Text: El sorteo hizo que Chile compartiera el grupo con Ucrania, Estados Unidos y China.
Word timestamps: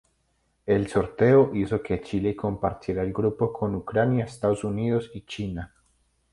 El 0.65 0.87
sorteo 0.87 1.53
hizo 1.53 1.83
que 1.83 2.01
Chile 2.01 2.35
compartiera 2.35 3.03
el 3.03 3.13
grupo 3.13 3.53
con 3.53 3.75
Ucrania, 3.75 4.25
Estados 4.25 4.63
Unidos 4.63 5.11
y 5.13 5.21
China. 5.27 5.75